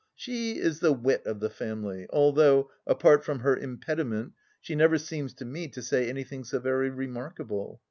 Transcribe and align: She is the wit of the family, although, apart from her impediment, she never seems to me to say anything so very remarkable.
She 0.15 0.53
is 0.57 0.79
the 0.79 0.93
wit 0.93 1.27
of 1.27 1.39
the 1.41 1.49
family, 1.51 2.07
although, 2.09 2.71
apart 2.87 3.23
from 3.23 3.41
her 3.41 3.55
impediment, 3.55 4.33
she 4.59 4.73
never 4.73 4.97
seems 4.97 5.31
to 5.35 5.45
me 5.45 5.67
to 5.67 5.81
say 5.83 6.09
anything 6.09 6.43
so 6.43 6.57
very 6.57 6.89
remarkable. 6.89 7.79